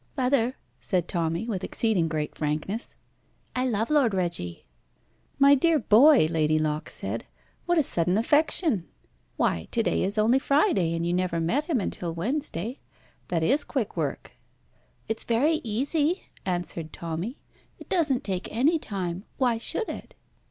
[0.17, 2.95] "Mother," said Tommy with exceeding great frankness,
[3.55, 4.65] "I love Lord Reggie."
[5.37, 7.27] "My dear boy," Lady Locke said,
[7.67, 8.87] "what a sudden affection!
[9.37, 12.79] Why, to day is only Friday, and you never met him until Wednesday.
[13.27, 14.31] That is quick work."
[15.07, 17.37] "It's very easy," answered Tommy.
[17.77, 19.25] "It doesn't take any time.
[19.37, 20.15] Why should it?"